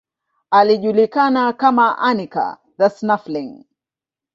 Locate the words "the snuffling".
2.77-3.65